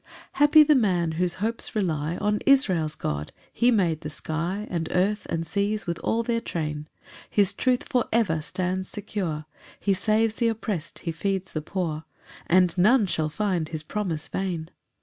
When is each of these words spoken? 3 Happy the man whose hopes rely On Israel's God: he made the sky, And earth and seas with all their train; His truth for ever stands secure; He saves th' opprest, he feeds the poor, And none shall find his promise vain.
3 0.03 0.11
Happy 0.33 0.63
the 0.63 0.73
man 0.73 1.11
whose 1.11 1.35
hopes 1.35 1.75
rely 1.75 2.17
On 2.17 2.39
Israel's 2.47 2.95
God: 2.95 3.31
he 3.53 3.69
made 3.69 4.01
the 4.01 4.09
sky, 4.09 4.65
And 4.71 4.89
earth 4.91 5.27
and 5.29 5.45
seas 5.45 5.85
with 5.85 5.99
all 5.99 6.23
their 6.23 6.41
train; 6.41 6.87
His 7.29 7.53
truth 7.53 7.83
for 7.83 8.05
ever 8.11 8.41
stands 8.41 8.89
secure; 8.89 9.45
He 9.79 9.93
saves 9.93 10.33
th' 10.33 10.49
opprest, 10.49 10.97
he 11.03 11.11
feeds 11.11 11.51
the 11.53 11.61
poor, 11.61 12.05
And 12.47 12.75
none 12.79 13.05
shall 13.05 13.29
find 13.29 13.69
his 13.69 13.83
promise 13.83 14.27
vain. 14.27 14.71